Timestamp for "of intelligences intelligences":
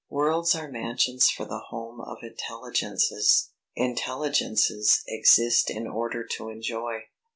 2.01-5.03